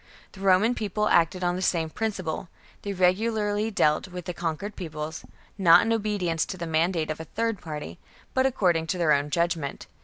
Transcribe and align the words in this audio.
The 0.31 0.39
Roman 0.41 0.73
People 0.73 1.07
acted 1.09 1.43
on 1.43 1.55
the 1.55 1.61
same 1.61 1.91
principle: 1.91 2.49
they 2.81 2.91
regularly 2.91 3.69
dealt 3.69 4.07
with 4.07 4.35
con 4.35 4.57
quered 4.57 4.75
peoples, 4.75 5.23
not 5.59 5.83
in 5.85 5.93
obedience 5.93 6.43
to 6.47 6.57
the 6.57 6.65
mandate 6.65 7.11
of 7.11 7.19
a 7.19 7.25
third 7.25 7.61
party, 7.61 7.99
but 8.33 8.47
according 8.47 8.87
to 8.87 8.97
their 8.97 9.13
own 9.13 9.29
judge 9.29 9.55
ment. 9.55 9.85